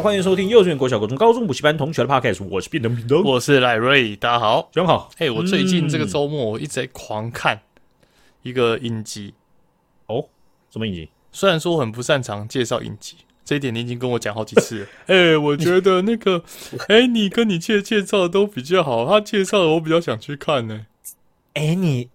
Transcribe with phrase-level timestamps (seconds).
[0.00, 5.10] 欢迎收听幼稚园、国小、国中、高中补习班同学的 Podcast，我是变灯变灯，我是赖瑞，大家好，早上好。
[5.14, 7.60] 哎、欸，我最近这个周末我一直在狂看
[8.42, 9.34] 一个影集、
[10.06, 10.28] 嗯、哦，
[10.70, 11.08] 什么影集？
[11.32, 14.86] 虽然说我很不擅长介绍影集，这一点你已经跟我讲好几次了。
[15.08, 16.44] 哎、欸，我觉得那个，
[16.86, 20.86] 哎、欸，你跟你介介绍的都比较好，他介绍的我比较想去看呢。
[21.54, 22.08] 哎、欸，你。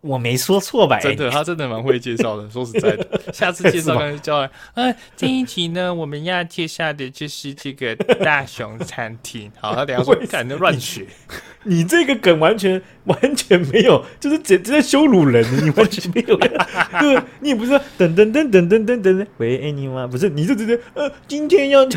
[0.00, 0.98] 我没说错吧？
[0.98, 2.48] 真的，他真的蛮会介绍的。
[2.50, 4.50] 说实在的，下次介绍跟叫来。
[4.74, 9.52] 呃，这一集呢，我们要介绍的就是这个大熊餐厅。
[9.60, 11.06] 好，他等下说，感觉乱学。
[11.64, 15.44] 你这个梗完全完全没有，就是直接在羞辱人。
[15.62, 20.06] 你完全没有，对，你也不是说噔噔噔噔噔噔噔，喂，爱你吗？
[20.06, 21.94] 不是，你就直接呃，今天要你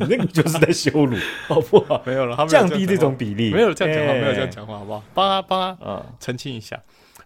[0.00, 2.02] 那个就是在羞辱，好不好？
[2.04, 5.02] 没有了，他降低这种比例，没有这样讲话，没有这样讲话，好不好？
[5.14, 6.78] 帮他帮他啊，澄清一下。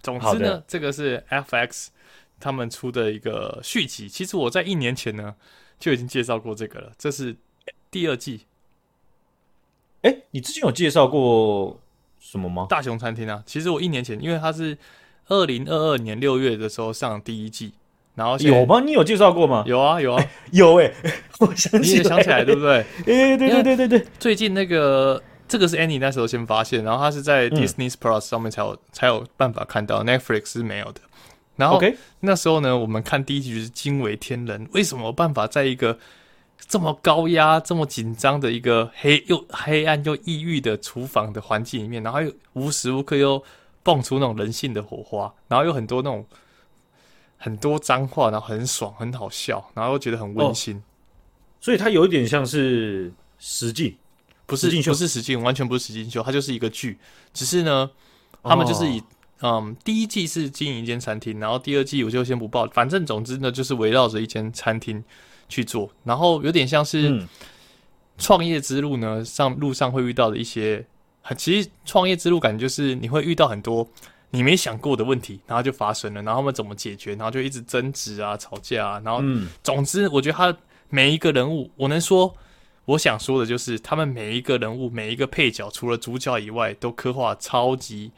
[0.03, 1.89] 总之呢，这个是 FX
[2.39, 4.09] 他们出的一个续集。
[4.09, 5.35] 其实我在一年前呢
[5.79, 7.37] 就已经介绍过这个了，这是
[7.91, 8.47] 第二季。
[10.03, 11.79] 哎，你之前有介绍过
[12.19, 12.67] 什么吗？
[12.69, 13.43] 大熊餐厅啊。
[13.45, 14.77] 其实我一年前，因为它是
[15.29, 17.73] 二零二二年六月的时候上第一季，
[18.15, 18.81] 然后有吗？
[18.81, 19.63] 你有介绍过吗？
[19.67, 20.91] 有啊，有啊，有哎，
[21.41, 22.79] 我想起你也想起来对不对？
[22.79, 25.23] 哎，对对对对对，最近那个。
[25.51, 31.01] 这个是 Annie 那时候先发现，然后他是在 Disney Plus 上面才有、嗯、才有办法看到，Netflix 是没有的。
[31.57, 31.83] 然后
[32.21, 35.99] 那时候呢，我们看第一集就是惊为天人，为什么有办法在一个
[36.69, 43.43] 这么高压、这么紧张的一个黑又黑暗又抑郁的厨房的环境里面，然后又无时无刻又
[43.83, 46.25] 蹦出那种人性的火花，然后有很多那种
[47.37, 50.83] 很多脏话，然后很爽、很好笑，然后又觉得很温馨、哦。
[51.61, 53.95] 所以它有一点像是实境。
[54.51, 56.99] 不是不是实境，完全不是实境秀，它就是一个剧。
[57.33, 57.89] 只是呢，
[58.43, 58.99] 他们就是以、
[59.39, 65.03] 哦、嗯，第一季是经营一间餐厅，然后第二季我就先不报，反正总之呢，就是围绕着一间餐厅
[65.49, 67.25] 去做，然后有点像是
[68.19, 70.85] 创业之路呢，上路上会遇到的一些，
[71.37, 73.89] 其实创业之路感觉就是你会遇到很多
[74.31, 79.23] 你没想过的问题，然后就发生了，然后他们怎么解决，然后就一直争执啊、吵架啊，然后
[79.63, 80.57] 总之，我觉得他
[80.89, 82.35] 每一个人物，我能说。
[82.91, 88.11] 我想说的就是，他们每一个人物、每一个配角，除了主角以外，都刻画超级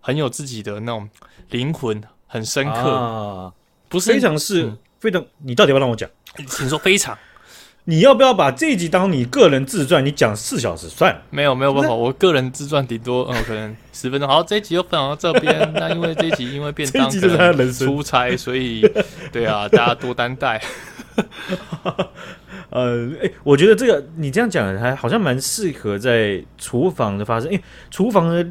[0.00, 1.08] 很有自己的那种
[1.50, 2.94] 灵魂，很深刻。
[2.94, 3.52] 啊、
[3.88, 6.08] 不是非常是、嗯、非常，你到底要让我讲？
[6.46, 7.18] 请说非常。
[7.84, 10.06] 你要不要把这一集当你个人自传？
[10.06, 11.20] 你讲四小时算了？
[11.30, 14.28] 没有没有办法，我个人自传顶多嗯可能 十分钟。
[14.28, 15.50] 好，这一集就分享到这边。
[15.74, 18.88] 那因为这一集因为便当可能出差，所以
[19.32, 20.62] 对啊，大家多担待。
[22.72, 28.46] 呃，哎、欸，我觉得这个你这样讲还好像蛮适合在厨房的发生，因为厨房的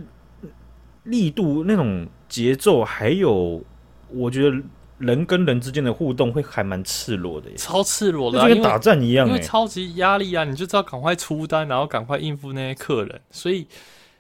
[1.05, 3.63] 力度、那种节奏，还有
[4.09, 4.55] 我觉得
[4.99, 13.65] 人跟人之间的互动会还蛮赤裸的，超赤裸的、啊，就跟打仗一样，因为超级压力啊，你就知道赶快出单，然后赶快应付那些客人，所以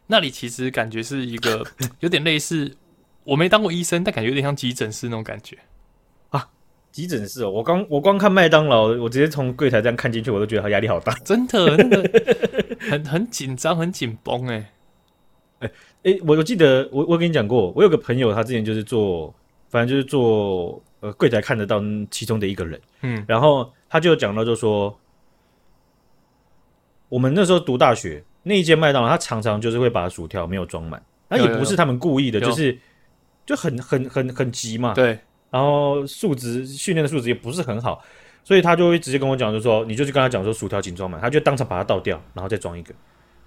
[0.07, 1.63] 那里其实感觉是一个
[2.01, 2.75] 有点类似，
[3.23, 5.57] 我没当过医生，但感觉有点像急诊室那种感觉。
[6.91, 12.09] 急诊室哦，我刚我光看麦当劳，我直接从柜台这样看进去，我都觉得他压力好大，真的，那个
[12.91, 14.71] 很很紧张，很紧绷哎
[15.59, 15.71] 哎
[16.03, 19.33] 哎，我我记得我我跟你讲过，我有个朋友，他之前就是做，
[19.69, 24.93] 反正就是做呃柜台看得到其中的一个人，嗯，然后他就讲到就说，
[27.07, 32.49] 我们那时候读大学那一间麦当劳，他常常就是会把薯条没有装满，那也不是他们故意的，有有。
[32.49, 32.79] 有就是
[33.45, 35.17] 就很很很很急嘛，对。
[35.51, 38.01] 然后数值训练的数值也不是很好，
[38.43, 42.93] 所以他就会直接跟我讲，就说你就去跟他讲说薯条紧装满，他就当场把它倒掉，然后再装一个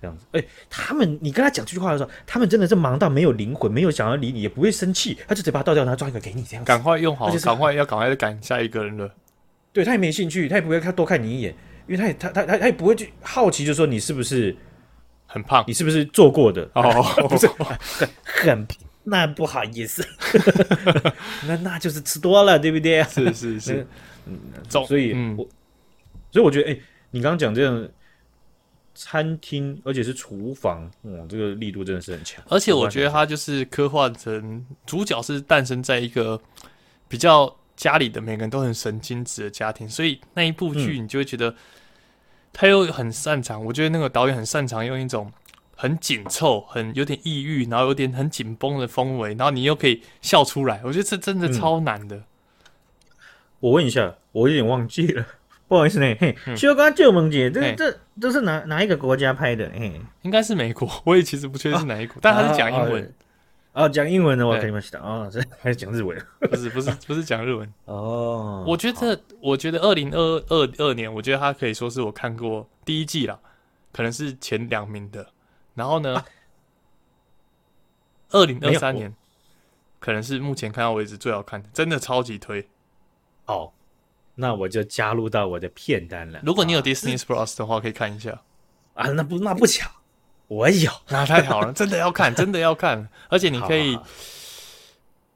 [0.00, 0.26] 这样子。
[0.32, 6.68] 哎，他们你跟他讲这句话的时候，他们真的是忙到没有灵魂，没有想要理你，也不会生气，他就直接把它倒掉，然后装一个给你这样子。
[6.68, 9.10] 赶快用好，赶快要赶快赶下一个人了。
[9.72, 11.54] 对，他也没兴趣，他也不会看多看你一眼，
[11.88, 14.54] 因为他也他他他他也不会去好奇，就说你是不是
[15.26, 17.56] 很胖，你是不是做过的哦， 不是很
[18.66, 18.78] 胖。
[19.06, 20.02] 那不好意思，
[21.46, 23.02] 那那就是吃多了，对不对？
[23.04, 23.86] 是是是，
[24.26, 24.40] 嗯，
[24.70, 25.46] 所以，嗯、我
[26.32, 27.86] 所以我觉得，哎、欸，你刚刚讲这样
[28.94, 32.42] 餐厅，而且是厨房，哇，这个力度真的是很强。
[32.48, 36.40] 而且我觉得他就是刻画成主角是诞生在一个
[37.06, 41.54] 比较家里的每个人都很神经质的家庭，所以那一部剧你就会觉得
[42.54, 43.62] 他又很擅长。
[43.62, 45.30] 嗯、我觉得那个导演很擅长用一种。
[45.76, 52.16] 很紧凑，很有点抑郁，然后有点很紧绷的氛围，然后你又可以笑出来，我觉得这真的超难的。
[52.16, 52.24] 嗯、
[53.60, 55.26] 我问一下，我有点忘记了，
[55.68, 56.16] 不好意思呢。
[56.20, 59.70] 嘿，修哥救萌姐，这这这是哪哪一个国家拍的？
[59.76, 63.14] 嘿，应该是美国，我也其实不确定是哪一国，啊、但他是讲英文。
[63.72, 64.80] 哦，讲英文的我对可以吗？
[65.02, 66.16] 哦，这还是讲日文？
[66.38, 67.68] 不是不是 不是讲日文。
[67.86, 73.40] 哦，我觉得我觉得二零二二二年，我觉得它可以说是我看过第一季了，
[73.92, 75.26] 可能是前两名的。
[75.74, 76.24] 然后呢，
[78.30, 79.14] 二零二三年
[79.98, 82.68] 可能是目前看到为止最好看的，真的超级推。
[83.46, 83.72] 哦，
[84.36, 86.40] 那我就加入到我的片单了。
[86.44, 88.42] 如果你有 Disney Plus 的话，可以看一下
[88.94, 89.08] 啊。
[89.10, 89.90] 那不那不巧，
[90.48, 93.08] 我有，那太好了， 真的要看，真的要看。
[93.28, 93.98] 而且你可以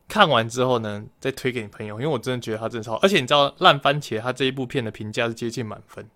[0.08, 2.98] 看完之后呢，再推给你朋友，因为我真的觉得他真的超好。
[2.98, 6.08] 而且你知道，烂番茄他这一部片的评价是接近满分。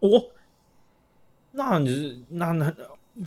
[0.00, 0.08] 哦，
[1.52, 2.74] 那你是那那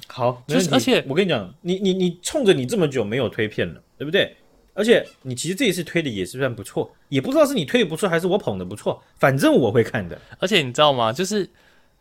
[0.08, 4.36] 好，就是而且我跟你讲，你你你冲着你这么久没有推片了，对不对？
[4.76, 10.18] 而且你其实这一次推的也是算不错，也不知道是你推的不错还是我捧的不错，反正我会看的。
[10.40, 11.12] 而且你知道吗？
[11.12, 11.50] 就是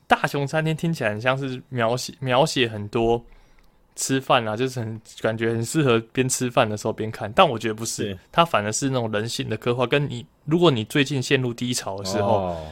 [0.06, 3.20] 大熊餐厅听起来很像是描写描写很多
[3.96, 7.32] 吃饭啊，就是很感觉很适合边吃饭的时候边看。
[7.32, 9.84] 但我觉得不是，它反而是那种人性的刻画。
[9.84, 12.66] 跟你如果你最近陷入低潮的时候，哦、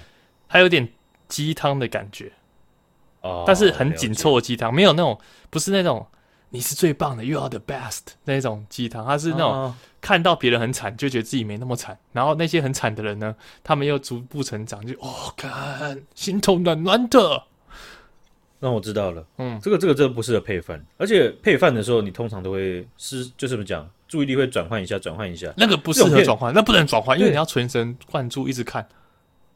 [0.46, 0.86] 还有点
[1.26, 2.30] 鸡汤的感觉，
[3.26, 5.18] 哦，但是很紧凑的鸡汤，没有那种
[5.50, 6.06] 不是那种。
[6.50, 13.34] 你是最棒的，You are the best 那种鸡汤，它是那种看到别人很惨就觉得自己没那么惨，然后那些很惨的人呢，
[13.64, 17.42] 他们又逐步成长，就哦，看心头暖暖的。
[18.60, 28.86] 那我知道了，嗯，这个这个这个不适合配饭，而且配饭的时候你通常都会是就是怎么讲，注意力会转换一下，转换一下，那个不适合转换，那不能转换，因为你要全神贯注一直看。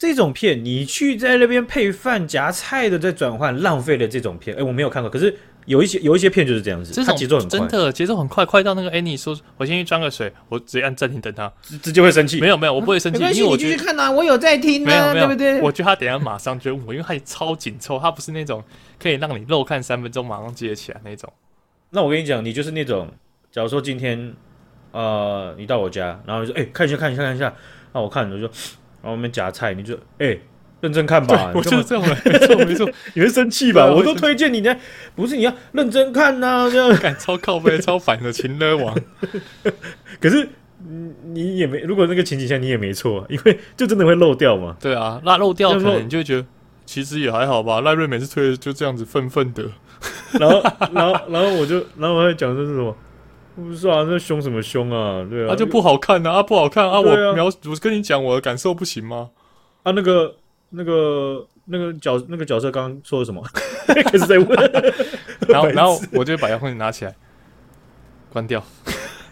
[0.00, 4.56] 这种片你去在那边配饭夹菜的在转换，浪费了这种片。
[4.56, 5.36] 哎，我没有看过，可是。
[5.66, 11.52] 有一些有一些片就是这样子，它节奏很快，真的节奏很快，快到那个 Annie 说：“我先去装个水，我直接按暂停等他，
[11.82, 15.60] 直接会生气。”没有没有，我不会生气，因为我继续看啊，我有在听啊，对不对？
[15.60, 18.64] 我觉得他等下马上就问我，因为他超紧凑，他不是那种
[18.98, 21.30] 可以让你漏看三分钟马上接起来那种。
[21.90, 23.06] 那我跟你讲，你就是那种，
[23.52, 24.34] 假如说今天
[24.92, 27.54] 呃你到我家，然后你说：“哎，看一下看一下看一下。”
[27.92, 28.50] 那我看我就说，
[29.02, 30.38] 然后我们夹菜，你就哎。
[30.82, 33.84] 认真看吧，我就这样，没错没错， 你会生气吧？
[33.84, 34.74] 我都推荐你呢，
[35.14, 37.14] 不是你要认真看呐，这样。
[37.18, 38.98] 超靠背、超反的情勒王。
[40.18, 40.48] 可是
[41.34, 44.74] 你也没，如果那个情景下你也没错，因为就真的会漏掉嘛。
[44.80, 46.46] 对啊，那漏掉可能你就会觉得
[46.86, 47.82] 其实也还好吧。
[47.82, 49.64] 赖瑞每次推的就这样子愤愤的，
[50.40, 50.62] 然后
[50.94, 52.96] 然后然后我就然后我还讲这是什么？
[53.56, 55.26] 不是啊，那凶什么凶啊？
[55.28, 57.00] 对啊，就不好看啊，不好看啊！
[57.00, 59.30] 我描我跟你讲我的感受不行吗？
[59.82, 60.36] 啊，那个。
[60.72, 63.42] 那个那个角那个角色刚刚说了什么？
[64.06, 64.72] 开始在问，
[65.48, 67.12] 然后然后我就把遥控器拿起来，
[68.32, 68.64] 关掉，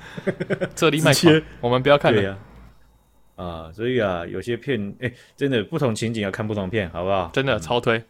[0.75, 2.37] 这里卖钱，我们不要看了呀。
[3.37, 7.31] 啊，所以啊，有些片哎，真的不同情景要看不同片，好不好？
[7.32, 8.03] 真的超推。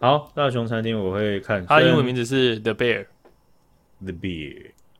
[0.00, 4.12] 好，大熊餐厅我会看，它英文名字是 The Bear，The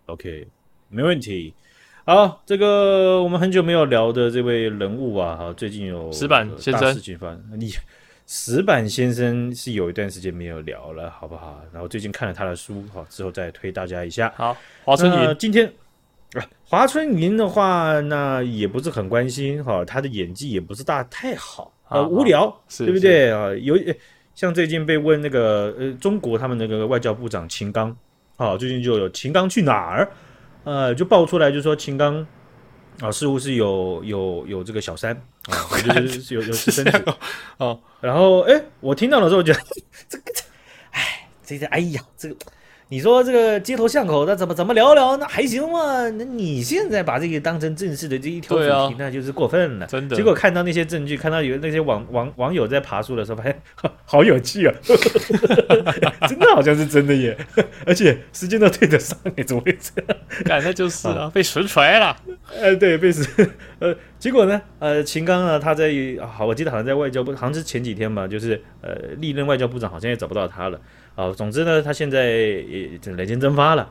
[0.09, 0.49] Bear，OK，
[0.89, 1.53] 没问题。
[2.05, 7.45] 好，这个我们很久没有聊的这位人物啊，哈，最近有石板先生事情发生。
[7.59, 7.71] 你
[8.27, 11.61] 石板先生是有一段时间没有聊了，好不好？
[11.73, 14.33] 然后最近看了他的书，好，之后再推大家一下。
[14.37, 15.71] 好，华春莹，今天
[16.33, 23.55] 啊，华春莹的话，那也不是很关心，哈，他的演技也不是大太好，呃，无聊，对不对啊？
[23.55, 23.77] 有
[24.35, 27.95] 像最近被问那个呃，中国他们那个外交部长秦刚，
[28.39, 30.09] 啊，最近就有秦刚去哪儿？
[30.65, 32.27] 呃，就爆出来，就说秦刚
[33.01, 35.15] 啊，似乎是有有有这个小三
[35.47, 35.55] 啊，
[35.85, 37.05] 就是 有有私生子
[37.59, 37.79] 哦。
[38.01, 39.61] 然后，哎，我听到的时候，我觉得
[40.09, 40.25] 这个，
[40.93, 42.37] 哎，这个，哎呀，这个。
[42.91, 45.19] 你说这个街头巷口，那怎么怎么聊聊？
[45.19, 46.09] 那还行吗？
[46.11, 49.87] 那你现在把这个当成正式的这一条主题，啊、那就是过分了。
[49.87, 50.17] 真的。
[50.17, 53.61] 结果看到那些证据，看到有那些网网网友在爬树的时候，发现
[54.07, 54.75] 好有趣啊！
[56.27, 57.37] 真的好像是真的耶，
[57.85, 60.19] 而且时间都对得上，你怎么会这样？
[60.47, 62.17] 感觉就是啊，被实锤了。
[62.59, 63.29] 呃，对，被实
[63.81, 64.59] 呃，结果呢？
[64.79, 65.59] 呃，秦刚呢？
[65.59, 65.93] 他在
[66.27, 70.81] 好，我记得好像在外交部，好像是前几天吧，就是呃，历任外交部长好像也找不到他了。
[71.19, 73.83] 啊，总之呢，他现在也人间蒸发了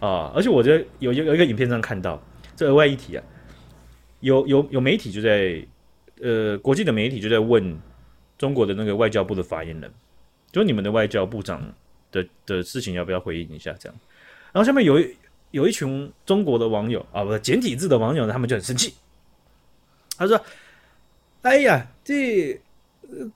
[0.00, 0.32] 啊！
[0.34, 2.20] 而且我觉得有有有一个影片上看到，
[2.56, 3.22] 这额外一提啊，
[4.18, 5.64] 有有有媒体就在
[6.20, 7.78] 呃，国际的媒体就在问
[8.36, 9.88] 中国的那个外交部的发言人，
[10.50, 11.72] 就你们的外交部长
[12.10, 13.72] 的的事情要不要回应一下？
[13.78, 13.96] 这样，
[14.52, 15.16] 然后下面有一
[15.52, 18.92] 有一群中国的网友啊，不是简体字的网友呢，他们就很生气，
[20.18, 20.44] 他说
[21.42, 22.60] ：“哎呀，这。
[23.02, 23.30] 呃”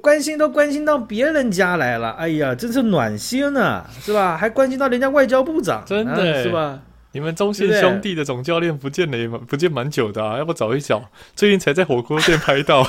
[0.00, 4.36] 关心都关心到别人家来了，哎呀，真是暖心啊，是吧？
[4.36, 6.80] 还关心到人家外交部长，真的是吧？
[7.12, 11.10] 你们中信兄弟的总教练不见了也不见蛮久的啊，要不找一找？
[11.34, 12.82] 最近才在火锅店拍到，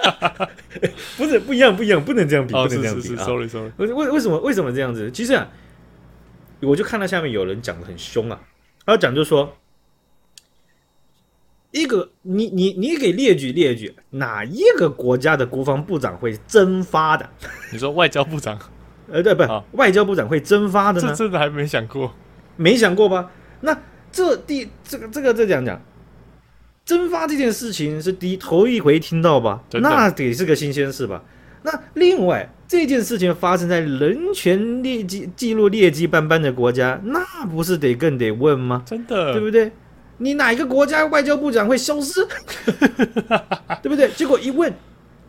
[1.16, 3.16] 不是不一样，不一样，不能这样比，不能这样比。
[3.16, 5.10] Sorry，Sorry，为为为什么为什么这样子？
[5.10, 5.48] 其实啊，
[6.60, 8.38] 我就看到下面有人讲的很凶啊，
[8.84, 9.56] 他讲就说，
[11.72, 17.28] 一个你你你给列举列举哪一个国家的国防部长会蒸发的？
[17.72, 18.58] 你说外交部长？
[19.10, 21.08] 呃，对，不，外交部长会蒸发的呢？
[21.08, 22.14] 这真的还没想过，
[22.56, 23.30] 没想过吧？
[23.62, 23.76] 那
[24.10, 25.80] 这第这个这个再讲讲，
[26.84, 29.62] 蒸发这件事情是第一头一回听到吧？
[29.72, 31.24] 那得是个新鲜事吧？
[31.62, 38.82] 那另外这件事情发生在人权劣迹记录劣迹斑斑的国家，那不是得更得问吗？
[38.84, 39.72] 真的，对不对？
[40.18, 42.24] 你哪一个国家外交部长会消失？
[43.82, 44.08] 对不对？
[44.10, 44.70] 结果一问，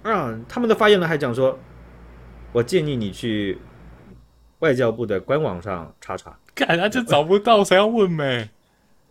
[0.04, 1.58] 啊、嗯，他们的发言人还讲说，
[2.52, 3.58] 我建议你去
[4.60, 6.38] 外交部的官网上查查。
[6.56, 8.50] 看他就找不到，谁要问呗？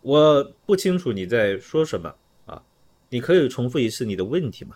[0.01, 2.13] 我不清楚你在说什么
[2.45, 2.61] 啊？
[3.09, 4.75] 你可以重复一次你的问题吗？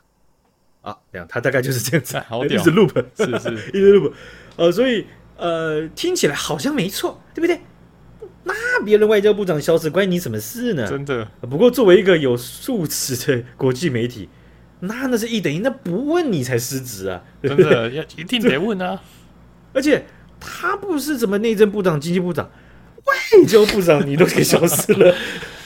[0.81, 4.13] 啊，这样他大概就是这样子，好屌，一直 loop，是是， 一直 loop，
[4.57, 5.05] 呃，所以
[5.37, 7.59] 呃，听起来好像没错，对不对？
[8.47, 10.87] 那别人外交部长消失关你什么事呢？
[10.87, 11.27] 真的。
[11.41, 14.29] 不过作为一个有素质的国际媒体，
[14.79, 17.21] 那那是一等一，那不问你才失职啊！
[17.43, 19.01] 真的要一定得问啊！
[19.73, 20.05] 而且。
[20.39, 22.47] 他不是什么内政部长、经济部长、
[23.05, 25.15] 外交部长，你都给消失了，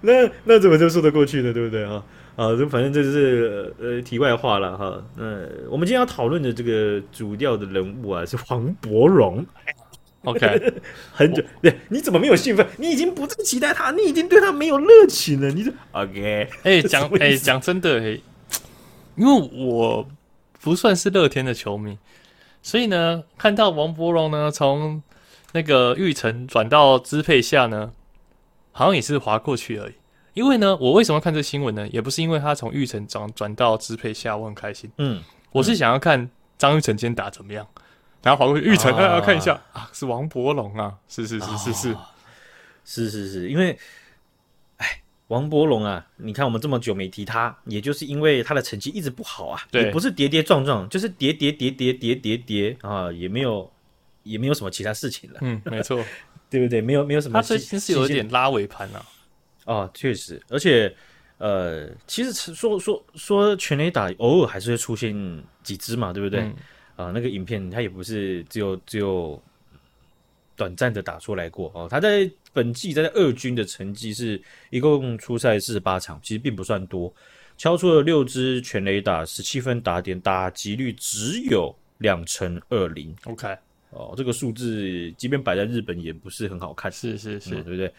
[0.00, 1.52] 那那那怎么就说得过去呢？
[1.52, 2.00] 对不对啊？
[2.36, 5.04] 啊，这反正这是呃题外话了哈。
[5.16, 5.24] 那
[5.68, 9.44] 我们今天要讨论的这个主调的人物啊，是黄伯荣。
[10.24, 10.72] OK，
[11.12, 12.66] 很久，对，你怎么没有兴奋？
[12.78, 15.48] 你已经不再期待他，你已经对他没有热情了。
[15.50, 16.48] 你说 OK？
[16.64, 18.18] 哎，讲哎，讲真的，哎，
[19.16, 20.08] 因为我
[20.60, 21.98] 不算是乐天的球迷。
[22.62, 25.02] 所以呢，看到王柏荣呢从
[25.52, 27.92] 那个玉成转到支配下呢，
[28.72, 29.92] 好像也是划过去而已。
[30.32, 31.86] 因为呢，我为什么看这新闻呢？
[31.88, 34.90] 也不是因为他从玉成转转到支配下，我很开心。
[34.98, 37.64] 嗯，我是想要看张玉成今天打怎么样，
[38.24, 41.96] 然后滑过去玉成，啊看一下啊，是王柏融啊，是是是是是，
[42.84, 43.78] 是是是，因为。
[44.78, 53.72] 哎王柏融啊，你看我们这么久没提他，也就是因为他的成绩一直不好啊，对，也不是跌跌撞撞，就是跌跌跌跌跌跌跌啊，也没有
[54.22, 55.38] 也没有什么其他事情了。
[55.40, 56.04] 嗯，没错，
[56.50, 56.82] 对不对？
[56.82, 57.40] 没有没有什么。
[57.40, 59.02] 他最近是有点拉尾盘啊。
[59.64, 60.94] 哦，确实，而且
[61.38, 66.52] 呃，其实说说说全垒打偶尔还是会出现几只嘛，对不对？
[66.96, 69.42] 呃，那个影片它也不是只有只有
[70.56, 72.30] 短暂的打出来过哦，他在。
[72.54, 77.12] 本季在二军的成绩是一共出赛四十八场，其实并不算多，
[77.58, 83.12] 敲出了六支全垒打，十七分打点，打击率只有两成二零。
[83.24, 83.48] OK，
[83.90, 87.92] 哦，这个数字即便摆在日本也不是很好看，是是是，嗯、对不对？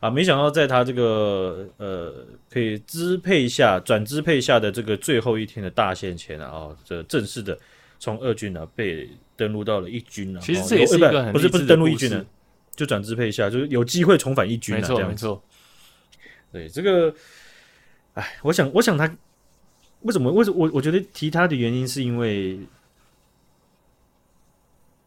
[0.00, 7.58] 啊，没想到在他这个呃可以支配下转支配下的这个最后一天的大限前啊，哦、这正式的
[8.04, 12.26] 从二军啊被登录到了一军啊，其实这也是一个不是不是登录一军的。
[12.76, 14.80] 就转支配一下，就是有机会重返一军了。
[14.82, 15.42] 没错，没错。
[16.52, 17.14] 对这个，
[18.12, 19.06] 哎，我想，我想他
[20.02, 20.30] 为什么？
[20.30, 22.60] 为什么我我觉得提他的原因是因为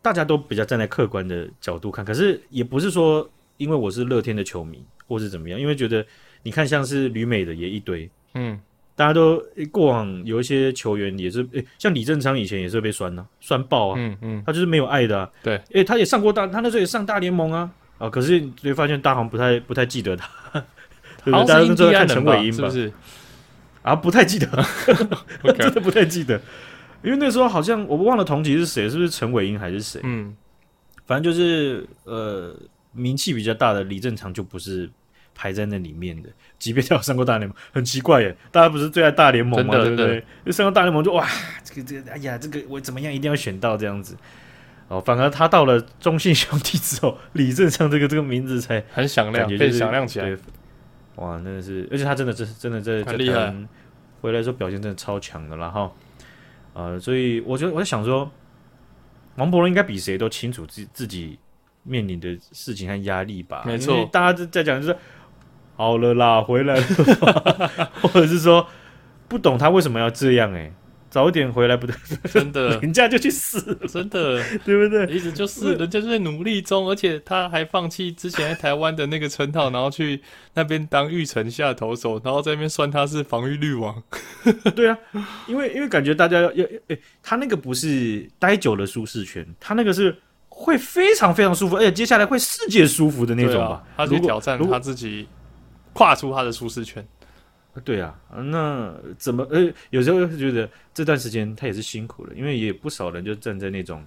[0.02, 6.04] 大家都比较站在客观的角度看，可是也不是说因为我是乐天的球迷或是怎么样，因为觉得
[6.42, 8.60] 你看像是旅美的也一堆，嗯。
[8.98, 9.40] 大家都
[9.72, 20.28] 过往有一些球员也是，诶、欸，像李正昌以前也是被酸呐、啊，酸爆啊，嗯嗯，他就是没有爱的、啊，对，诶、欸，他也上过大，他那时候也上大联盟啊，啊，可是你会发现大行不太不太记得他，
[21.24, 21.46] 对不对？
[21.46, 22.92] 大家都在看陈伟英吧，是不是？
[23.84, 24.48] 啊，不太记得，
[25.60, 26.42] 真的不太记得，
[27.04, 30.02] 因为那时候好像我忘了同级是谁，是不是陈伟英还是谁？
[30.04, 30.36] 嗯，
[31.06, 32.56] 反正就是呃，
[32.94, 34.90] 名气比较大的李正昌就不是。
[35.38, 38.36] 排在那里面的，即便他有上过大联盟，很奇怪耶。
[38.52, 39.76] 大家不是最爱大联盟吗？
[39.76, 40.26] 对不对？
[40.44, 41.28] 就上过大联盟就哇，
[41.64, 44.18] 这个这个，哎呀，这个我怎么样一定要选到这样子。
[44.88, 50.36] 哦，反而他到了中信兄弟之后，李正昌这个这个名字才很响亮，被响亮起来。
[51.18, 53.70] 哇，真的是，而且他真的是真的在在台湾
[54.22, 55.92] 回来的时候表现真的超强的了哈。
[56.74, 58.32] 呃，所以我觉得我在想说，
[59.36, 61.38] 王柏伦应该比谁都清楚自自己
[61.84, 63.64] 面临的事情和压力吧？
[63.68, 64.98] 没错，大家在讲就是。
[65.78, 68.68] 好了啦，回来了， 或者是说
[69.28, 70.60] 不懂他为什么要这样、欸？
[70.60, 70.74] 哎，
[71.10, 71.96] 早点回来不对，
[72.30, 75.06] 真的， 人家就去死，真的，对不对？
[75.08, 80.22] 意思就是人家就在努力中，而且他还放弃之前在台湾的那个称号，然后去
[80.56, 84.04] 那边当玉城下投手，然后在那边算他是防御率王。
[84.76, 84.98] 对啊，
[85.48, 90.16] 因为因为感觉大家要要，哎、欸，他那个不是待久了舒适圈，他那个是
[90.50, 93.84] 会非常非常舒服，而且接下来会世界舒服的那种吧？
[93.96, 95.28] 啊、他去挑战他自己。
[95.98, 97.04] 跨出他的舒适圈，
[97.84, 99.44] 对啊，那怎么？
[99.50, 104.06] 呃，有时候觉得这段时间他也是辛苦了，因为也不少人就站在那种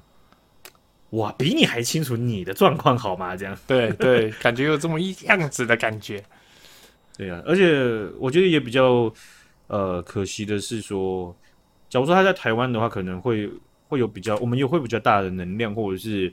[1.11, 3.35] 我比你还清楚你的状况，好吗？
[3.37, 6.23] 这样，对对，感觉有这么一样子的感觉。
[7.16, 9.12] 对啊，而且我觉得也比较
[9.66, 11.37] 呃可惜的是说，
[11.88, 13.50] 假如说他在台湾的话，可能会
[13.88, 16.32] 会有比较，我们也会比较大的能量，或者是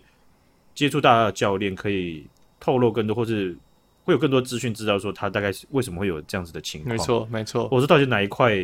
[0.75, 2.27] 接触大的教练，可以
[2.59, 3.57] 透露更多，或是
[4.07, 6.95] 会有更多资讯，知道说他大概是为什么会有这样子的情况。
[6.95, 7.67] 没错，没错。
[7.69, 8.55] 我说到底哪一块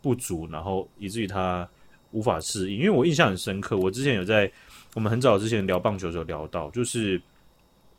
[0.00, 1.68] 不足，然后以至于他
[2.12, 2.78] 无法适应。
[2.78, 4.50] 因为我印象很深刻，我之前有在
[4.94, 7.20] 我们很早之前聊棒球的时候聊到，就是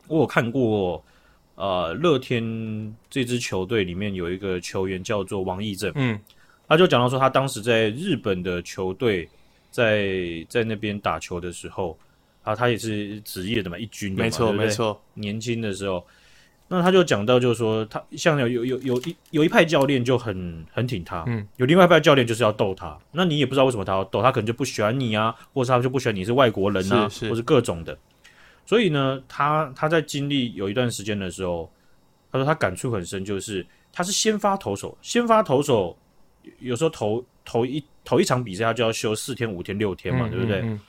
[0.07, 1.03] 我有看过。
[1.59, 6.19] 呃，乐天这支球队里面有一个球员叫做王义正，嗯，
[6.67, 9.27] 他就讲到说，他当时在日本的球队
[9.71, 11.97] 在在那边打球的时候，
[12.43, 15.01] 啊，他也是职业的嘛，一军的嘛，没错没错。
[15.15, 16.05] 年轻的时候，
[16.69, 27.97] 那他就讲到，就是说，他像有有有有一有一派教练就很很挺他，嗯，有另外一派教练就是要逗他，那你也不知道为什么他要逗他，可能就不喜欢你啊，或者他就不喜欢你是外国人啊，是是或是各种的。
[28.65, 31.71] 所以呢，他他在经历有一段时间的时候，
[32.29, 35.97] 他说他感触很深，就是他是先发投手，先发投手
[36.59, 40.59] 有时候投投一投一场比赛，他就要休四天、五天、六天嘛，嗯、对不对？
[40.59, 40.79] 嗯嗯、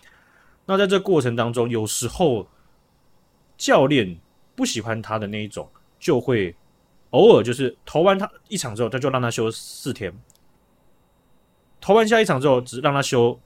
[0.66, 2.44] 那在这过程当中，有时候
[3.56, 4.18] 教练
[4.58, 6.52] 不喜欢他的那一种，就会
[7.10, 10.10] 偶尔就是投完他一场之后，他就让他休四天；
[11.80, 13.38] 投完下一场之后，只让他休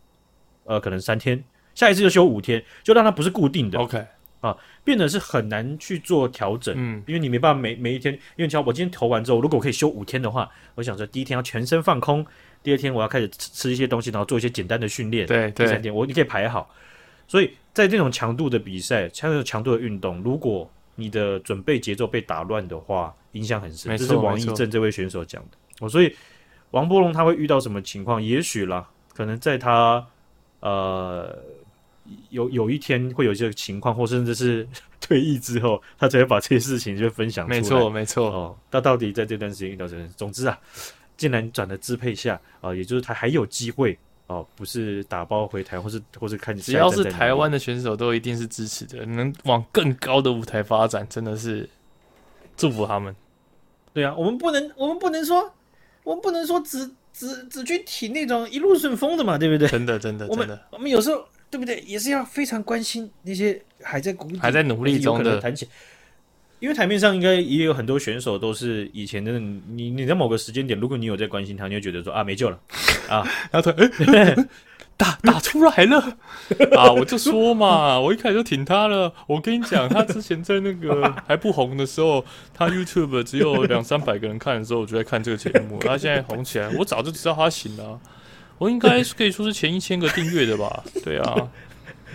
[0.65, 3.79] 呃可能三天，下一次就休五天，就让他不是固定的。
[3.79, 4.07] OK。
[4.41, 12.27] 啊，变得是很难去做调整，嗯，因为你没办法每每一天，因为像我今天投完之后，如果我可以休五天的话，我想说第一天要全身放空，
[12.61, 16.69] 第二天我要开始吃吃一些东西，然后做一些简单的训练，对对，第三天我你可以排好。
[17.29, 23.97] 所以在这种强度的比赛，像这种强度的运动，如果你的准备节奏被打乱的话，影响很深。
[23.97, 25.59] 这是王溢正这位选手讲的。
[25.81, 26.15] 哦，所以
[26.71, 28.23] 王波龙他会遇到什么情况？
[28.23, 30.07] 也许啦，可能在他
[30.61, 31.39] 呃。
[32.31, 34.69] 有有一天会有这个情况，或甚至是
[35.01, 37.57] 退役之后，他才会把这些事情就分享出来。
[37.57, 38.27] 没错，没错。
[38.29, 40.05] 哦，他到底在这段时间遇到什么？
[40.17, 40.59] 总之啊，
[41.17, 43.97] 既然转了支配下啊、呃，也就是他还有机会
[44.33, 51.69] 哦，不是打包回台，或是或是看只要是台湾的选手，都一定是支持的，能往更高的舞台发展，真的是
[52.57, 53.15] 祝福他们。
[53.93, 55.53] 对啊，我们不能，我们不能说，
[56.03, 59.69] 我们不能说只只只去挺那种一路顺风的嘛，对不对？
[59.69, 61.25] 真的，真的，真的，我们有时候。
[61.53, 61.81] 对不对？
[61.81, 65.69] 也是要非常关心那些还在谷底、还在努力中的弹起，
[66.63, 69.37] 因为台面上应该也有很多选手都是以前的。
[69.41, 72.59] 你你在某个时间点，如果你有在关心他，你就觉得说啊没救了
[73.09, 73.73] 啊， 然后他
[74.13, 74.37] 哎
[74.97, 75.99] 打打出来了
[76.79, 76.93] 啊！
[76.93, 79.13] 我就说嘛，我一开始就挺他了。
[79.27, 85.81] 我跟你讲，他之前在那个 还不红的时候，他 YouTube 只有两三百个人看的时候，我就在看这个节目。
[85.81, 87.99] 他现在红起来，我早就知道他行了。
[88.59, 90.85] 我应该是可以说是前一千个订阅的吧？
[91.03, 91.49] 对啊，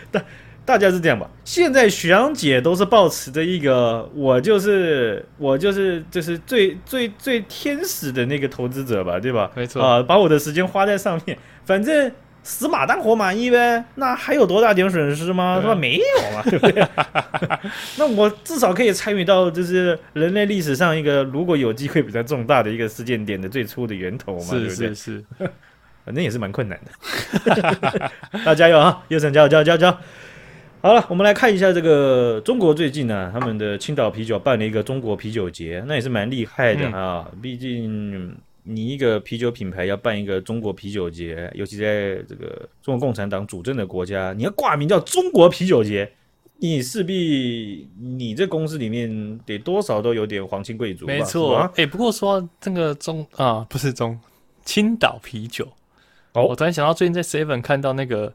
[0.10, 0.24] 大
[0.68, 1.30] 大家是这样吧？
[1.46, 9.50] 现在徐阳姐都是抱持着一个，我就是我就是就是最最最天使的那个投资者吧，对吧？
[9.56, 12.12] 没错啊、呃，把我的时间花在上面，反正
[12.44, 13.82] 死马当活马医呗。
[13.96, 15.62] 那还有多大点损失吗？
[15.62, 15.74] 是吧？
[15.74, 16.04] 没有
[16.36, 16.86] 嘛，对不对？
[17.98, 24.88] 那我至少可以参与到就是人类历史上一个如果有机会比较重大的一个事件点的最初的源头嘛，是对不对？
[24.90, 25.24] 是是。
[26.08, 27.62] 反正也是蛮困难的，
[28.32, 29.04] 大家加油啊！
[29.10, 29.98] 优胜加油加油加油加油！
[30.88, 37.30] 好了，我们来看一下这个中国最近呢、啊，他们的青岛啤酒办了一个中国啤酒节，那也是蛮厉害的啊。
[37.30, 46.10] 嗯、毕竟你一个啤酒品牌要办一个中国啤酒节，尤其在这个中国共产党主政的国家，你要挂名叫中国啤酒节，
[46.60, 51.06] 你势必你这公司里面得多少都有点皇亲贵族。
[51.06, 54.18] 没错，哎、欸，不过说这个中啊，不是中
[54.64, 55.68] 青岛啤酒。
[56.32, 58.34] 哦我突然想到，最近在 Seven 看到那个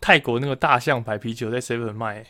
[0.00, 2.26] 泰国那个大象牌啤酒在 Seven 卖、欸，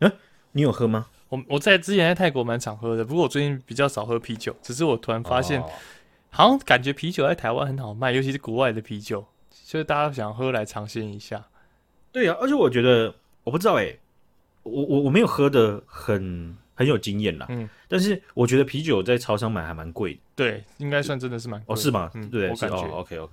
[0.00, 0.12] 嗯，
[0.52, 1.06] 你有喝吗？
[1.28, 4.56] 我我在之前在泰国蛮常喝的，不过我最近比较少喝啤酒。
[4.62, 5.70] 只是我突然发现，哦、
[6.30, 11.46] 好像感觉啤酒在台湾很好卖，尤其是国外的啤酒，所以大家想喝来尝鲜一下。
[12.10, 14.00] 对呀、啊，而且我觉得我不知道哎、欸，
[14.64, 22.10] 我我我没有喝的很很有经验啦，嗯，但是我觉得啤酒在超商买还蛮贵的，对，应该算真的是蛮贵哦，是吗？
[22.14, 23.32] 嗯，对，我感觉、哦、OK OK。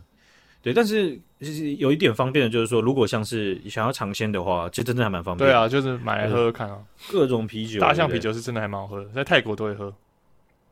[0.67, 5.49] 对，但是其实有一点方便的，就是说，如果像是想要尝鲜的话，其实真的还蛮方便。
[5.49, 6.77] 对啊，就是买来喝喝看啊。
[7.09, 9.95] 各种啤酒，大象啤酒是真的还蛮好喝的，在泰国都会喝。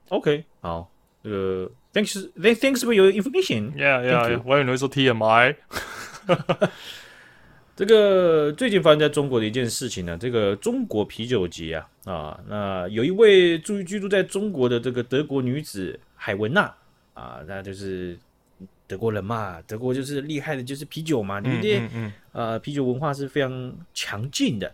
[0.09, 0.91] OK，好，
[1.23, 3.71] 这个 Thanks，Thanks for your information。
[3.77, 5.55] Yeah Yeah，我以为你会说 TMI。
[7.77, 16.63] 这个最近发生在中国的一件事情呢，这个中国啤酒节啊啊，那有一位住居住在中国的这个德国女子海文娜
[17.13, 18.19] 啊，那就是。
[18.87, 21.79] 德国人嘛，德国就是厉害的，就是啤酒嘛，对不对？
[21.79, 24.73] 嗯嗯，呃，啤酒文化是非常强劲的。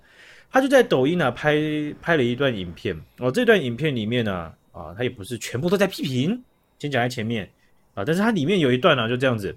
[0.52, 1.56] 他就在抖音呢、啊、拍
[2.02, 6.44] 拍了一段影片哦，这段影片里面呢啊，他也不是全部都在批评，
[6.78, 7.50] 先讲在前面
[7.94, 9.56] 啊，但是它里面有一段呢、啊、就这样子，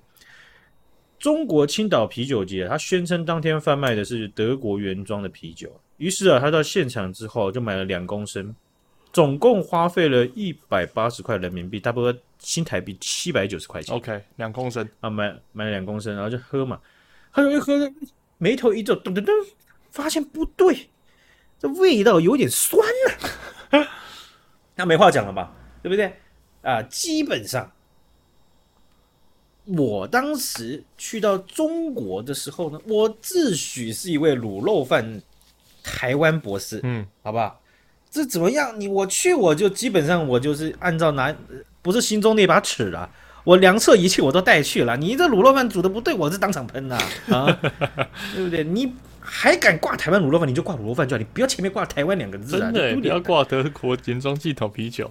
[1.19, 8.55] 中国青岛啤酒节，他宣称当天贩卖的是德国原装的啤酒，于是啊，他到现场之后就买了两公升，
[9.13, 13.96] 总共花费了一百八十块人民币，差不多新台币七百九十块钱。
[13.96, 16.78] OK，两公升啊，买买了两公升，然后就喝嘛，
[17.30, 17.92] 喝着一喝，
[18.38, 19.33] 眉头一皱，噔噔噔。
[19.90, 20.90] 发现不对，
[21.57, 23.87] 这味道有点酸了，
[24.74, 25.54] 那没话讲了吧？
[25.85, 26.12] 对不对？
[26.62, 27.70] 啊，基本上，
[29.66, 35.22] 我当时去到中国的时候呢，我自诩是一位卤肉饭
[35.85, 37.62] 台湾博士，嗯，好不好？
[38.11, 38.78] 这怎么样？
[38.80, 41.33] 你我去我就基本上我就是按照拿
[41.85, 43.09] 不是心中那把尺啊，
[43.44, 44.97] 我量测仪器我都带去了。
[44.97, 46.97] 你这卤肉饭煮的不对，我是当场喷的
[47.31, 47.47] 啊，
[48.35, 48.64] 对不对？
[48.64, 48.92] 你。
[49.27, 52.70] 还敢挂台湾卤肉饭，你就挂卤肉饭就好，你不要前面挂台湾两个字啊！
[52.70, 55.11] 真的，不要挂德国原装进口啤酒。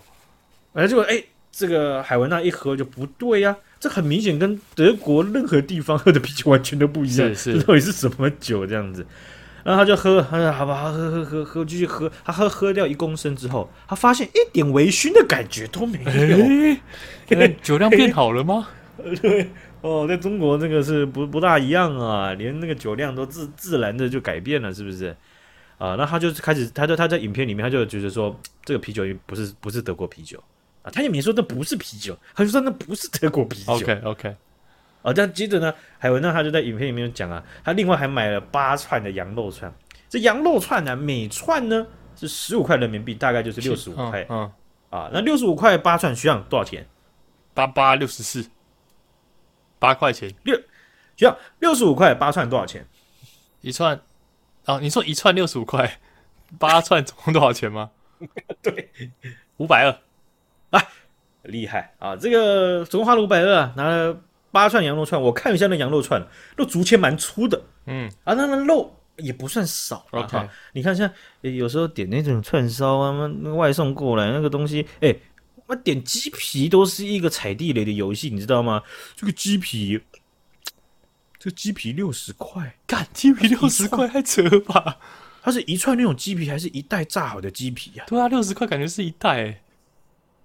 [0.74, 7.28] 哎，结果哎，这个海文娜一喝就不对呀、啊，这很明显跟德国任何地方喝的啤酒完全都不一样。
[7.30, 9.04] 是是，这到底是什么酒这样子？
[9.64, 12.12] 然后他就喝，他说好吧，喝喝喝喝，继续喝。
[12.24, 17.38] 他喝喝掉一公升之后，他发现一点微醺的感觉都没有。
[17.38, 18.68] 哎，酒量变好了吗？
[19.22, 19.50] 对。
[19.82, 25.16] 哦，在中国那个是不不大一样啊，连那个酒量都自自然的就改变了，是不是？
[25.78, 30.42] 啊，那他就开始，他就他在影片里面他就觉得说，这个啤酒不是不是德国啤酒
[30.84, 33.74] 啊，他也没说那不是啤酒，他就说那不是德国啤酒。
[33.74, 34.36] OK OK，
[35.04, 39.72] 啊，但接着呢，海文呢他就在影片里面讲啊，他另外还买了八串的羊肉串，
[40.10, 41.86] 这羊肉串呢每串呢
[42.16, 44.52] 是十五块人民币，大概就是六十五块，嗯，
[44.90, 46.88] 啊，那六十五块八串，需要多少钱？
[47.54, 48.44] 八八六十四。
[49.80, 50.58] 八块钱六，
[51.18, 52.88] 需要六十五块八串多少钱？
[53.60, 54.00] 一串
[54.64, 56.00] 啊，你说一串六十五块，
[56.58, 57.92] 八串总共多少钱吗？
[58.64, 58.90] 对，
[59.58, 60.88] 五百二，啊，
[61.42, 62.16] 厉害啊！
[62.16, 64.18] 这个总共花了五百二，拿了
[64.54, 65.22] 八串羊肉串。
[65.22, 70.06] 我看一下那羊肉串，肉竹签蛮粗的，嗯啊，那那肉也不算少。
[70.12, 71.12] OK，啊，你看像
[71.42, 75.14] 有时候点那种串烧啊，那外送过来那个东西，哎。
[75.66, 78.84] 我点鸡皮都是一个踩地雷的游戏，你知道吗？
[79.16, 79.98] 这个鸡皮，
[81.40, 84.98] 这个鸡皮六十块，干鸡皮六十块还扯吧？
[85.42, 88.08] 它是一串那种鸡皮，还是一袋炸好的鸡皮呀、啊？
[88.10, 89.62] 对啊，六十块感觉是一袋、欸，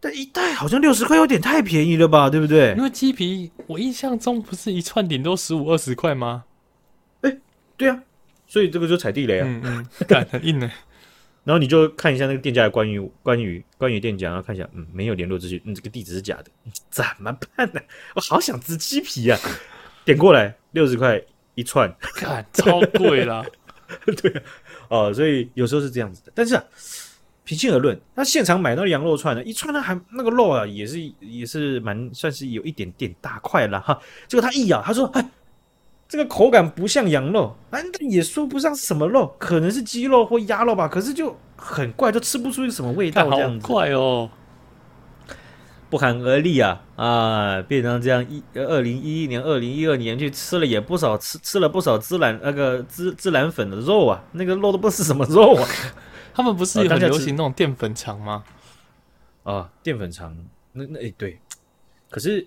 [0.01, 2.31] 但一袋好像六十块有点太便宜了吧？
[2.31, 2.75] 对不对？
[2.77, 6.45] 因为鸡皮，我印象中不是一串顶多十五二十块吗？
[7.23, 7.39] 哎、欸，
[7.77, 8.03] 对啊，
[8.47, 10.71] 所以这个就踩地雷啊，嗯嗯，干很硬呢。
[11.45, 16.51] 然后你就看一下那个店家的关于关于关于店家，然后看一下，嗯，没有联络资讯，嗯，这个地址是假的，
[16.91, 17.81] 怎么办呢？
[18.15, 19.39] 我好想吃鸡皮啊！
[20.05, 21.21] 点过来六十块
[21.55, 23.45] 一串，看超贵啦。
[24.21, 24.43] 对啊，
[24.89, 26.33] 哦，所以有时候是这样子的。
[26.35, 26.63] 但是啊，
[27.49, 33.99] 平心而论，那现场买那个羊肉串呢，一串呢还那个肉啊，也是也是蛮算是有一点点大块了哈。
[34.27, 35.27] 结果他一咬，他说：“哎。”
[36.11, 40.89] 这个口感不像羊肉，但也说不上是什么肉，可能是鸡肉或鸭肉吧。
[40.89, 43.67] 可是就很怪，就吃不出什么味道，这样子。
[43.67, 44.31] 怪哦，
[45.91, 47.61] 不寒而栗啊啊！
[47.61, 55.69] 变成这样一二零一一年、二零一二年去吃了也不少，吃吃了不少孜然那个孜孜然粉的肉啊，那个肉都不是什么肉啊。
[56.39, 58.45] 他们不是很流行那种淀粉肠吗？
[59.43, 60.35] 啊，淀粉肠，
[60.73, 61.39] 那那哎对，
[62.09, 62.47] 可是。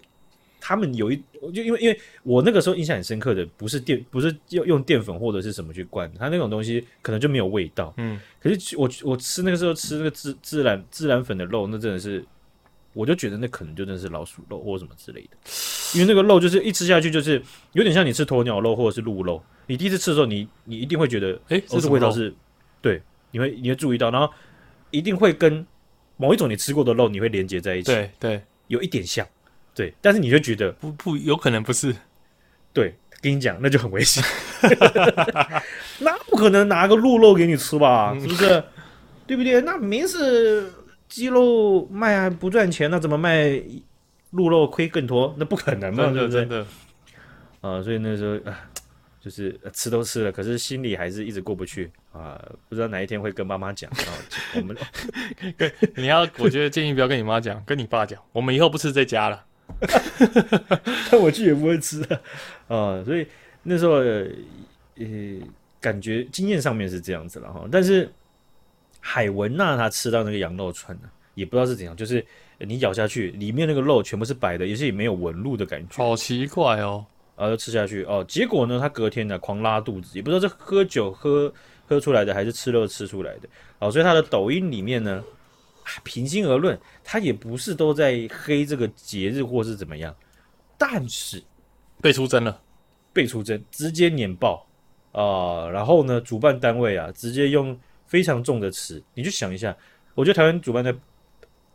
[0.63, 1.15] 他们有一，
[1.51, 7.91] 就因为因为我那个时候印象很深刻的，不是淀，不是用用淀粉或者是什么去灌，它那种东西可能就没有味道。
[7.97, 12.23] 嗯，可是我我吃那个时候吃那个孜孜然孜然粉的肉，那真的是，
[12.93, 15.29] 我就觉得那可能就真的是老鼠肉或什么之类的，
[15.95, 22.31] 因为那个肉就是一吃下去就是有点像你吃鸵鸟肉或者是鹿肉，你第一次吃的时候你你一定会觉得，哎、欸，这个味道是，
[22.83, 23.01] 对，
[23.31, 24.31] 你会你会注意到，然后
[24.91, 25.65] 一定会跟
[26.17, 29.25] 某一种你吃过的肉你会连接在一起，对对，有一点像。
[29.73, 31.95] 对，但是你就觉得不不有可能不是？
[32.73, 34.21] 对，跟你讲，那就很危险。
[35.99, 38.13] 那不可能拿个鹿肉给你吃吧？
[38.19, 38.63] 是不是？
[39.25, 39.61] 对不对？
[39.61, 40.69] 那明是
[41.07, 43.61] 鸡肉卖还不赚钱，那怎么卖
[44.31, 45.33] 鹿肉亏更多？
[45.37, 46.11] 那不可能嘛？
[46.11, 46.65] 对不对？
[47.61, 48.59] 啊，所以那时候啊，
[49.21, 52.41] 就是吃都吃了，可是心里还是一直过不去啊。
[52.67, 54.09] 不知道哪一天会跟妈妈讲啊。
[54.55, 54.75] 我们
[55.95, 59.45] 你要，我觉得建议不要跟你妈讲，跟你爸讲，我们以后不吃这家了。
[61.11, 62.19] 但我去也不会吃啊，
[62.75, 63.25] 啊，所以
[63.63, 64.27] 那时候呃，
[64.95, 65.05] 呃，
[65.79, 67.65] 感觉经验上面是这样子了哈。
[67.71, 68.11] 但是
[68.99, 72.25] 海文娜她吃到那个羊肉串呢，也不知道是怎样，就是
[72.57, 77.05] 你咬下去，里面那个肉全部是白的，也是也没有纹路的感觉，好奇怪哦。
[77.41, 81.51] 然后就吃下去哦，结果呢，他隔天呢狂拉肚子，也不知道是喝酒喝
[81.87, 83.49] 喝出来的，还是吃肉吃出来的。
[83.79, 85.23] 哦，所以他的抖音里面呢，
[86.03, 90.15] 平心而论，他也不是都在黑这个节日或是怎么样，
[90.77, 91.41] 但是
[91.99, 92.61] 被出征了，
[93.11, 94.67] 被出征，直接碾爆
[95.11, 95.23] 啊、
[95.63, 95.71] 呃！
[95.73, 97.75] 然后呢，主办单位啊，直接用
[98.05, 99.75] 非常重的词，你就想一下，
[100.13, 100.95] 我觉得台湾主办的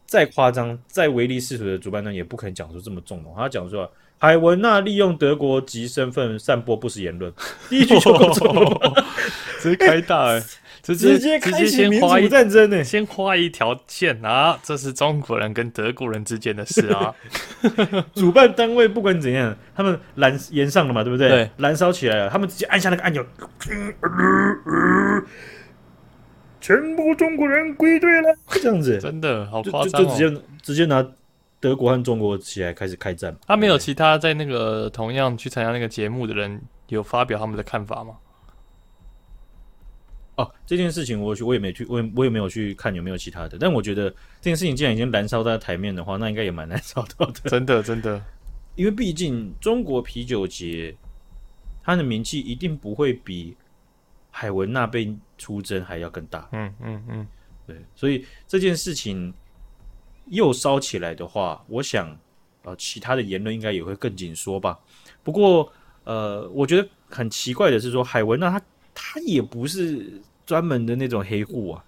[0.07, 3.91] 再夸张、再唯利是图的主办呢，也不可能讲出这么重的话，他讲说。
[4.19, 7.33] 海文娜利用德国籍身份散播不实言论，
[7.69, 9.05] 第一句就够重了，
[9.61, 10.47] 直接开大哎、欸，
[10.83, 14.25] 直接直接开启民主战争呢、欸，先画一条线。
[14.25, 17.15] 啊，这是中国人跟德国人之间的事啊。
[18.15, 21.29] 主办单位不管怎样，他们燃炎上了嘛，对不对？
[21.29, 23.23] 对，燃烧起来了，他们直接按下那个按钮，
[26.61, 31.07] 全部中国人归队了，这样子，真的好夸张、哦，就直接直接拿。
[31.67, 38.17] 德国和中国起来开始开战，他没有其他在那个同样去参加那个节目的人有发表他们的看法吗？
[40.37, 43.59] 哦，这件事情我我也没去，我也我也没有去看有没有其他的。
[43.59, 44.09] 但我觉得
[44.41, 47.51] 这件事情既然已经燃烧在台面的话，那应该也蛮难烧到的。
[47.51, 48.23] 真的真的，
[48.77, 50.95] 因为毕竟中国啤酒节，
[51.83, 53.57] 它的名气一定不会比
[54.31, 56.49] 海文娜被出征还要更大。
[56.53, 57.27] 嗯嗯嗯，
[57.67, 59.35] 对，所以这件事情。
[60.27, 62.17] 又烧起来的话，我想，
[62.65, 64.79] 呃，其他的言论应该也会更紧缩吧。
[65.23, 65.71] 不过，
[66.05, 68.61] 呃，我觉得很奇怪的是说，海文娜他
[68.95, 71.85] 他也不是专门的那种黑户啊，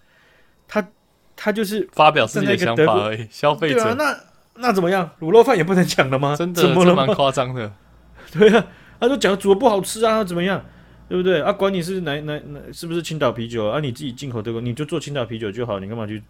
[0.66, 0.88] 他
[1.36, 3.26] 他就是发表自己的想法而已。
[3.30, 4.20] 消费者，啊，那
[4.54, 5.10] 那怎么样？
[5.20, 6.34] 卤肉饭也不能讲了吗？
[6.36, 6.94] 真的，怎么了？
[6.94, 7.72] 蛮夸张的。
[8.32, 8.66] 对啊，
[9.00, 10.64] 他说讲煮的不好吃啊，怎么样？
[11.08, 11.50] 对不对啊？
[11.52, 13.80] 管你是哪哪哪，是不是青岛啤酒啊？
[13.80, 16.22] 你自己进口这个，你就做青岛啤酒就好，你干嘛去？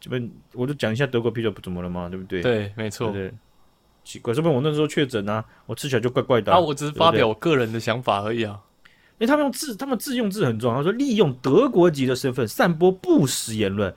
[0.00, 2.42] 这边我就讲一下德国啤酒不怎么了嘛，对不对？
[2.42, 3.10] 对，没错。
[3.10, 3.32] 对，
[4.04, 6.56] 奇怪，这边我那时候确诊啊，我吃起来就怪怪的啊。
[6.56, 8.60] 啊，我只是发表我个人的想法而已啊。
[9.18, 10.76] 因为他们用自，他们自用字很重要。
[10.76, 13.94] 他说利用德国籍的身份散播不实言论，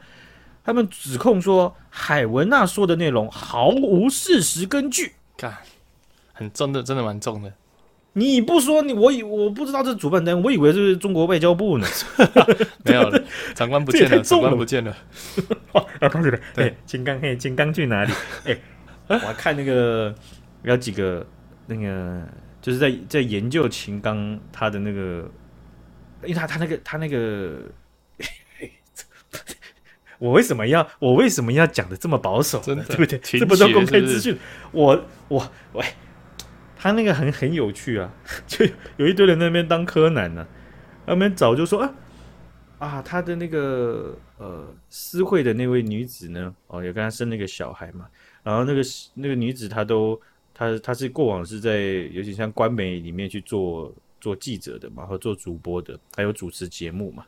[0.64, 5.12] 他们指控说海文娜说的内容毫无事实根据。
[5.36, 5.58] 看，
[6.32, 7.54] 很重的，真的蛮重的。
[8.20, 11.88] 你不说你，我以我不知道这是主办单位，我以为是中国外交部呢。
[12.84, 13.24] 没有了，
[13.56, 14.92] 长官不见了，长官不见了。
[15.72, 18.12] 啊，同学们，对，金刚嘿，金刚去哪里？
[18.44, 18.62] 哎、欸，
[19.08, 20.14] 我还看那个
[20.64, 21.26] 有几个
[21.68, 22.22] 那个，
[22.62, 25.32] 就是在在研究秦刚他的那个，
[26.24, 27.62] 因为他他那个他那个，
[30.20, 32.60] 我为什么要我为什么要讲的这么保守？
[32.60, 33.18] 真的对不对？
[33.20, 34.38] 这不都公开资讯？
[34.72, 35.86] 我我喂。
[36.82, 38.10] 他那个很很有趣啊，
[38.48, 38.66] 就
[38.96, 40.48] 有一堆人在那边当柯南呢、啊，
[41.08, 41.94] 他们早就说啊
[42.80, 48.08] 啊，他的那个呃私会的那位女子呢，哦，也跟他生了个小孩嘛，
[48.42, 48.82] 然后那个
[49.14, 50.18] 那个女子她都
[50.54, 51.82] 她她是过往是在
[52.14, 57.26] 尤其像官媒里面去做做记者的嘛，和做主播的，还有主持节目嘛，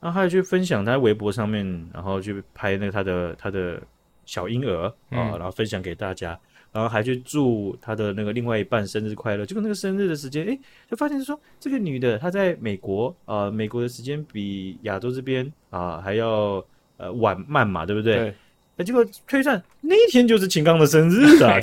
[0.00, 3.80] 然后还有去分享他在微博上面，然后去拍那个他的他的
[4.24, 6.36] 小婴儿啊，然后分享给大家。
[6.76, 10.58] 然后还去祝他的那个另外一半生日快乐，结果那个生日的时间，哎，
[10.90, 16.62] 就发现说这个女的她在美国，呃，美国的时间比亚洲这边啊还要
[16.98, 18.34] 呃晚慢嘛，对不对？
[18.76, 21.58] 那结果推算那天就是秦刚的生日啊，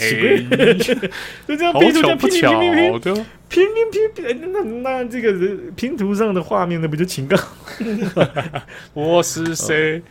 [1.46, 2.42] 就这样拼图拼拼
[3.00, 3.14] 拼
[3.50, 7.40] 拼拼拼拼，那那这个人拼图上的画面那不就秦刚？
[8.96, 10.02] 我是谁？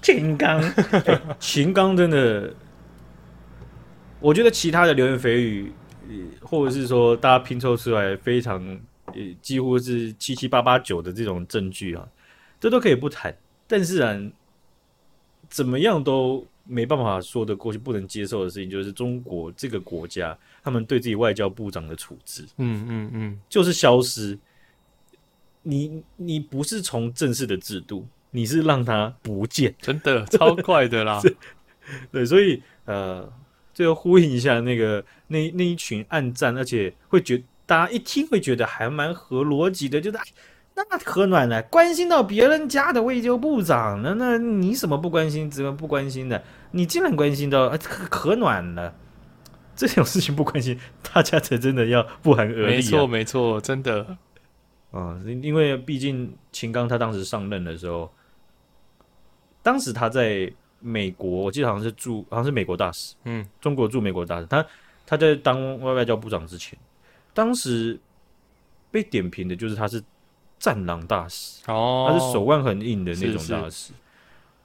[0.00, 0.62] 秦刚，
[1.40, 2.54] 秦刚真的。
[4.20, 5.72] 我觉得其他的流言蜚语，
[6.40, 8.60] 或者是说大家拼凑出来非常
[9.06, 12.06] 呃，几乎是七七八八九的这种证据啊，
[12.58, 13.36] 这都可以不谈。
[13.66, 14.18] 但是啊，
[15.48, 24.36] 怎么样都没办法说得过去，不能接受的事情就是中国这个国家他们对自己外交部长的处置，嗯嗯嗯，就是消失。
[25.62, 31.20] 你你不是从正式的制度，你是让他不见，真的超快的啦。
[32.10, 33.32] 对，所以呃。
[33.78, 40.18] 最后呼应一下那个那那一群暗战，而且会觉大家一听会觉得还蛮合逻辑的，就是
[40.74, 46.42] 那可暖了，关心到别人家的外交部长了，那你什么不关心，怎么不关心的？
[46.72, 48.92] 你竟然关心到可可暖了，
[49.76, 50.76] 这种事情不关心，
[51.14, 52.66] 大家才真的要不寒而栗啊。
[52.66, 54.18] 没错没错，真的
[54.90, 58.12] 啊，因为毕竟秦刚他当时上任的时候，
[59.62, 60.52] 当时他在。
[60.80, 63.14] 美国，我记得好像是驻，好像是美国大使。
[63.24, 64.64] 嗯，中国驻美国大使，他
[65.06, 66.78] 他在当外外交部长之前，
[67.34, 67.98] 当时
[68.90, 70.02] 被点评的就是他是
[70.58, 73.92] 战狼大使，哦，他是手腕很硬的那种大使。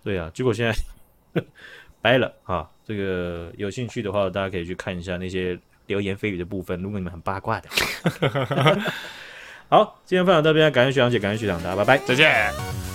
[0.04, 1.42] 对啊，结果现在
[2.02, 2.70] 掰了啊！
[2.86, 6.78] 这个有兴趣的话，大家可以去看一下那些流言蜚语的部分。
[6.82, 7.70] 如果你们很八卦的，
[9.70, 12.93] 好，今天分享到这边，感谢学长姐，感谢学长，大家拜拜，再见。